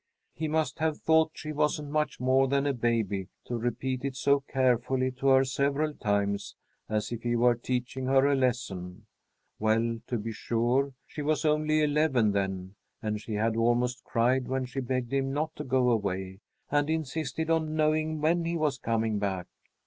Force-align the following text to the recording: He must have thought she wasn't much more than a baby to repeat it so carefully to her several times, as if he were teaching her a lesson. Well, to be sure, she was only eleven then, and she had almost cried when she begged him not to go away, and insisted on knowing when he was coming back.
He 0.33 0.47
must 0.47 0.79
have 0.79 0.97
thought 0.97 1.29
she 1.35 1.51
wasn't 1.51 1.91
much 1.91 2.19
more 2.19 2.47
than 2.47 2.65
a 2.65 2.73
baby 2.73 3.27
to 3.45 3.55
repeat 3.55 4.03
it 4.03 4.15
so 4.15 4.39
carefully 4.39 5.11
to 5.11 5.27
her 5.27 5.45
several 5.45 5.93
times, 5.93 6.55
as 6.89 7.11
if 7.11 7.21
he 7.21 7.35
were 7.35 7.53
teaching 7.53 8.07
her 8.07 8.25
a 8.25 8.33
lesson. 8.35 9.05
Well, 9.59 9.99
to 10.07 10.17
be 10.17 10.31
sure, 10.31 10.93
she 11.05 11.21
was 11.21 11.45
only 11.45 11.83
eleven 11.83 12.31
then, 12.31 12.73
and 13.03 13.21
she 13.21 13.35
had 13.35 13.55
almost 13.55 14.03
cried 14.03 14.47
when 14.47 14.65
she 14.65 14.79
begged 14.79 15.13
him 15.13 15.33
not 15.33 15.55
to 15.57 15.63
go 15.63 15.91
away, 15.91 16.39
and 16.71 16.89
insisted 16.89 17.51
on 17.51 17.75
knowing 17.75 18.21
when 18.21 18.43
he 18.43 18.57
was 18.57 18.79
coming 18.79 19.19
back. 19.19 19.45